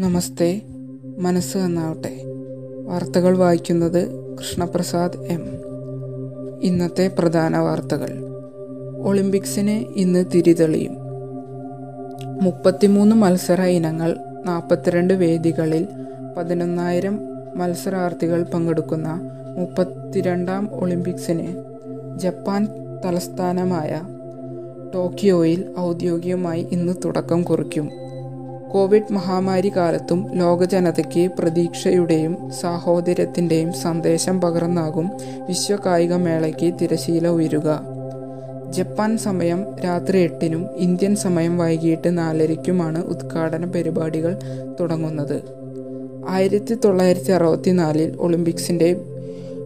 [0.00, 0.60] നമസ്തേ.
[1.18, 2.22] മനസ്സ് എന്നാവട്ടെ
[2.86, 5.48] വാർത്തകൾ വായിക്കുന്നത് കൃഷ്ണപ്രസാദ് എം.
[6.62, 8.08] ഇന്നത്തെ പ്രധാന വാർത്തകൾ.
[8.98, 10.96] ഒളിമ്പിക്സിന് ഇന്ന് തിരിതെളിയും.
[12.42, 14.16] മുപ്പത്തിമൂന്ന് മത്സര ഇനങ്ങൾ
[14.46, 15.86] നാൽപ്പത്തിരണ്ട് വേദികളിൽ
[16.36, 17.18] പതിനൊന്നായിരം
[17.54, 19.20] മത്സരാർത്ഥികൾ പങ്കെടുക്കുന്ന
[19.56, 21.64] മുപ്പത്തിരണ്ടാം ഒളിമ്പിക്സിന്
[22.18, 22.68] ജപ്പാൻ
[23.04, 24.02] തലസ്ഥാനമായ
[24.94, 28.07] ടോക്കിയോയിൽ ഔദ്യോഗികമായി ഇന്ന് തുടക്കം കുറിക്കും.
[28.72, 35.10] കോവിഡ് മഹാമാരി കാലത്തും ലോക ജനതയ്ക്ക് പ്രതീക്ഷയുടെയും സാഹോദര്യത്തിന്റെയും സന്ദേശം പകർന്നാകും
[35.48, 37.80] വിശ്വ കായികമേളയ്ക്ക് തിരശീല ഉയരുക.
[38.70, 44.36] ജപ്പാൻ സമയം രാത്രി എട്ടിനും ഇന്ത്യൻ സമയം വൈകിട്ട് നാലരയ്ക്കുമാണ് ഉദ്ഘാടന പരിപാടികൾ
[44.80, 45.42] തുടങ്ങുന്നത്.
[46.28, 49.00] ആയിരത്തി തൊള്ളായിരത്തി അറുപത്തിനാലിൽ ഒളിമ്പിക്സിന്റെ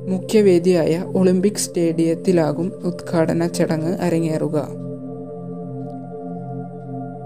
[0.09, 4.83] മുഖ്യവേദിയായ ഒളിമ്പിക് സ്റ്റേഡിയത്തിലാകും ഉദ്ഘാടന ചടങ്ങ് അരങ്ങേറുക.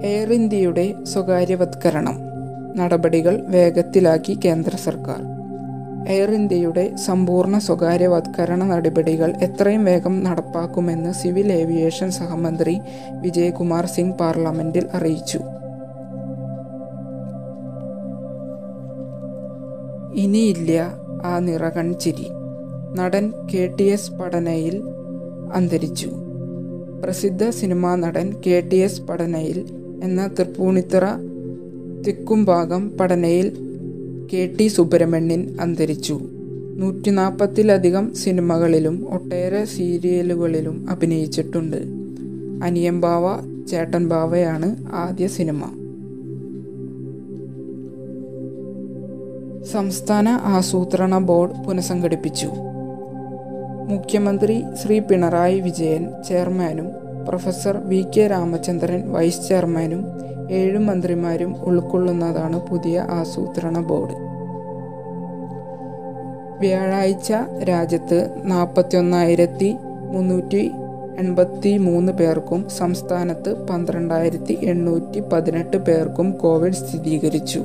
[0.09, 2.17] എയർ ഇന്ത്യയുടെ സ്വകാര്യവത്കരണം
[2.77, 5.21] നടപടികൾ വേഗത്തിലാക്കി കേന്ദ്ര സർക്കാർ.
[6.09, 12.75] എയർ ഇന്ത്യയുടെ സമ്പൂർണ സ്വകാര്യവത്കരണ നടപടികൾ എത്രയും വേഗം നടപ്പാക്കുമെന്ന് സിവിൽ ഏവിയേഷൻ സഹമന്ത്രി
[13.21, 15.41] വിജയകുമാർ സിംഗ് പാർലമെന്റിൽ അറിയിച്ചു.
[20.25, 20.79] ഇനിയില്ല
[21.25, 22.29] ആ നിറകൺ ചിരി.
[22.99, 24.77] നടൻ കെ ടി എസ് പഠനയിൽ
[25.53, 26.11] അന്തരിച്ചു.
[27.03, 29.59] പ്രസിദ്ധ സിനിമാ നടൻ കെ ടി എസ് പഠനയിൽ
[30.03, 31.05] എന്ന തൃപ്പൂണിത്തറ
[32.07, 33.57] തെക്കുംഭാഗം പഠനയിൽ
[34.33, 36.21] കെ ടി സുബ്രഹ്മണ്യൻ അന്തരിച്ചു.
[36.75, 41.77] നൂറ്റി നാൽപ്പത്തിലധികം സിനിമകളിലും ഒട്ടേറെ സീരിയലുകളിലും അഭിനയിച്ചിട്ടുണ്ട്.
[42.65, 43.23] അനിയംബാവ
[43.67, 45.63] ചേട്ടൻ ബാവയാണ് ആദ്യ സിനിമ.
[49.73, 52.47] സംസ്ഥാന ആസൂത്രണ ബോർഡ് പുനഃസംഘടിപ്പിച്ചു.
[53.89, 60.07] മുഖ്യമന്ത്രി ശ്രീ പിണറായി വിജയൻ ചെയർമാനും professor V K Ramachandran vice ചെയർമാനും
[60.51, 64.27] ഏഴ് മന്ത്രിമാരും ഉൾക്കൊള്ളുന്നതാണ് പുതിയ ആസൂത്രണ ബോർഡ്.
[66.61, 67.33] വ്യാഴാഴ്ച
[67.63, 69.77] രാജ്യത്ത് നാൽപ്പത്തിയൊന്നായിരത്തി
[70.13, 70.71] മുന്നൂറ്റി
[71.19, 77.63] എൺപത്തി മൂന്ന് പേർക്കും സംസ്ഥാനത്ത് പന്ത്രണ്ടായിരത്തി എണ്ണൂറ്റി പതിനെട്ട് പേർക്കും കോവിഡ് സ്ഥിരീകരിച്ചു.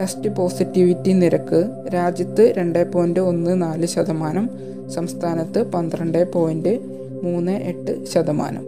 [0.00, 4.50] ടെസ്റ്റ് പോസിറ്റിവിറ്റി നിരക്ക് രാജ്യത്ത് രണ്ട് പോയിന്റ് ഒന്ന് നാല് ശതമാനം
[4.88, 6.78] സംസ്ഥാനത്ത് പന്ത്രണ്ട് പോയിന്റ്
[7.22, 8.67] മൂന്ന് എട്ട് ശതമാനം.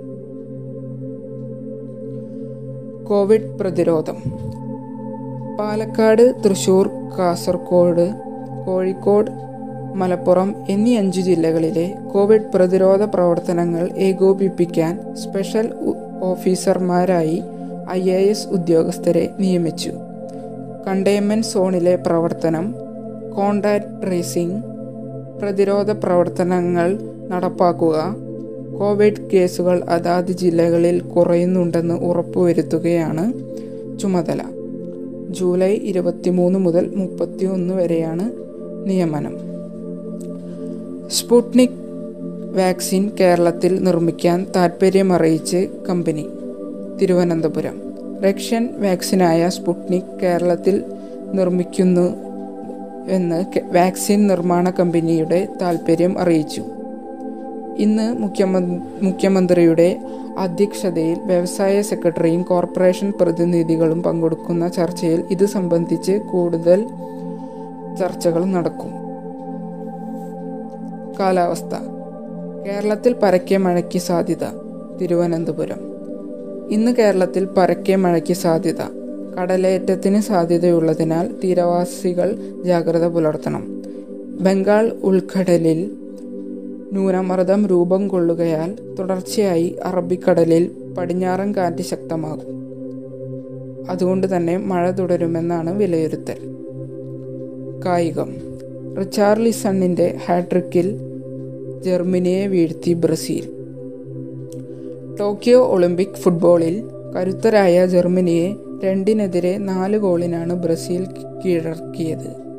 [3.10, 4.16] കോവിഡ് പ്രതിരോധം.
[5.58, 8.10] പാലക്കാട് തൃശൂർ കാസർഗോഡ്
[8.66, 9.30] കോഴിക്കോട്
[9.94, 15.72] മലപ്പുറം എന്നീ അഞ്ച് ജില്ലകളിലെ കോവിഡ് പ്രതിരോധ പ്രവർത്തനങ്ങൾ ഏകോപിപ്പിക്കാൻ സ്പെഷ്യൽ
[16.22, 17.42] ഓഫീസർമാരായി
[17.90, 19.90] ഐ എ എസ് ഉദ്യോഗസ്ഥരെ നിയമിച്ചു.
[20.86, 22.74] കണ്ടെയ്ൻമെന്റ് സോണിലെ പ്രവർത്തനം
[23.36, 24.62] കോണ്ടാക്ട് ട്രേസിംഗ്
[25.40, 27.96] പ്രതിരോധ പ്രവർത്തനങ്ങൾ നടപ്പാക്കുക
[28.80, 33.32] കോവിഡ് കേസുകൾ അതാത് ജില്ലകളിൽ കുറയുന്നുണ്ടെന്ന് ഉറപ്പുവരുത്തുകയാണ്
[33.98, 34.42] ചുമതല.
[35.30, 38.32] ജൂലൈ ഇരുപത്തിമൂന്ന് മുതൽ മുപ്പത്തിയൊന്ന് വരെയാണ്
[38.86, 39.36] നിയമനം.
[41.10, 41.70] സ്പുട്നിക്
[42.56, 46.26] വാക്സിൻ കേരളത്തിൽ നിർമ്മിക്കാൻ താൽപ്പര്യമറിയിച്ച് കമ്പനി.
[47.02, 47.80] തിരുവനന്തപുരം.
[48.24, 50.82] റഷ്യൻ വാക്സിനായ സ്പുട്നിക് കേരളത്തിൽ
[51.34, 52.14] നിർമ്മിക്കുന്നു
[53.08, 56.62] എന്ന് വാക്സിൻ നിർമ്മാണ കമ്പനിയുടെ താൽപ്പര്യം അറിയിച്ചു.
[57.80, 58.18] ഇന്ന്
[59.02, 60.00] മുഖ്യമന്ത്രിയുടെ
[60.38, 66.86] അധ്യക്ഷതയിൽ വ്യവസായ സെക്രട്ടറിയും കോർപ്പറേഷൻ പ്രതിനിധികളും പങ്കെടുക്കുന്ന ചർച്ചയിൽ ഇത് സംബന്ധിച്ച് കൂടുതൽ
[68.00, 68.90] ചർച്ചകൾ നടക്കും.
[71.20, 71.74] കാലാവസ്ഥ.
[72.66, 74.44] കേരളത്തിൽ പരക്കെ മഴയ്ക്ക് സാധ്യത.
[75.00, 75.76] തിരുവനന്തപുരം.
[76.70, 78.80] ഇന്ന് കേരളത്തിൽ പരക്കെ മഴയ്ക്ക് സാധ്യത.
[79.40, 83.82] കടലേറ്റത്തിന് സാധ്യതയുള്ളതിനാൽ തീരവാസികൾ ജാഗ്രത പുലർത്തണം.
[84.40, 85.90] ബംഗാൾ ഉൾക്കടലിൽ
[86.92, 92.60] ന്യൂനമർദ്ദം രൂപം കൊള്ളുകയാൽ തുടർച്ചയായി അറബിക്കടലിൽ പടിഞ്ഞാറൻ കാറ്റ് ശക്തമാകും.
[93.90, 96.36] അതുകൊണ്ട് തന്നെ മഴ തുടരുമെന്നാണ് വിലയിരുത്തൽ.
[97.86, 98.36] കായികം.
[98.98, 100.98] റിച്ചാർലിസണ്ണിന്റെ ഹാട്രിക്കിൽ
[101.84, 103.60] ജർമ്മനിയെ വീഴ്ത്തി ബ്രസീൽ.
[105.20, 106.82] ടോക്കിയോ ഒളിമ്പിക് ഫുട്ബോളിൽ
[107.16, 108.54] കരുത്തരായ ജർമ്മനിയെ
[108.84, 111.06] രണ്ടിനെതിരെ നാല് ഗോളിനാണ് ബ്രസീൽ
[111.44, 112.49] കീഴടക്കിയത്.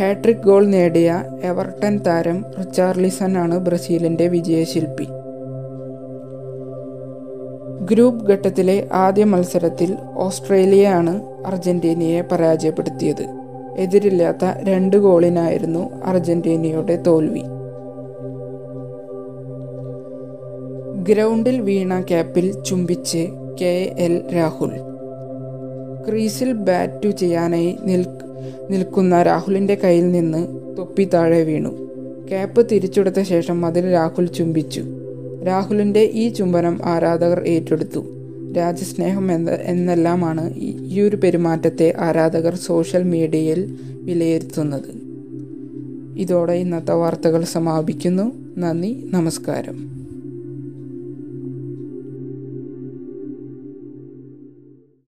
[0.00, 5.06] ഹാട്രിക് ഗോൾ നേടിയ എവർട്ടൺ താരം റിച്ചാർലിസൺ ആണ് ബ്രസീലിന്റെ വിജയശില്പി.
[7.84, 13.26] ഗ്രൂപ്പ് ഘട്ടത്തിലെ ആദ്യ മത്സരത്തിൽ ഓസ്ട്രേലിയയാണ് അർജന്റീനയെ പരാജയപ്പെടുത്തിയത്.
[13.78, 17.42] എതിരില്ലാത്ത രണ്ട് ഗോളിനായിരുന്നു അർജന്റീനയുടെ തോൽവി.
[21.02, 23.28] ഗ്രൗണ്ടിൽ വീണ ക്യാപ്പിൽ ചുംബിച്ച്
[23.60, 24.72] കെ എൽ രാഹുൽ.
[26.08, 27.78] ക്രീസിൽ ബാറ്റു ചെയ്യാനായി
[28.70, 30.46] നിൽക്കുന്ന രാഹുലിന്റെ കയ്യിൽ നിന്ന്
[30.78, 31.88] തൊപ്പി താഴെ വീണു.
[32.28, 34.84] ക്യാപ്പ് തിരിച്ചെടുത്ത ശേഷം അതിൽ രാഹുൽ ചുംബിച്ചു.
[35.46, 38.04] രാഹുലിന്റെ ഈ ചുംബനം ആരാധകർ ഏറ്റെടുത്തു.
[38.56, 45.08] രാജ്യസ്നേഹം എന്ന എന്നെല്ലാമാണ് ഈ ഒരു പെരുമാറ്റത്തെ ആരാധകർ സോഷ്യൽ മീഡിയയിൽ വിലയിരുത്തുന്നത്.
[46.18, 48.32] ഇതോടെ ഇന്നത്തെ വാർത്തകൾ സമാപിക്കുന്നു.
[48.58, 49.97] നന്ദി നമസ്കാരം.